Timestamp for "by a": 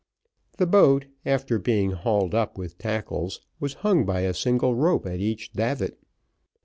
4.03-4.33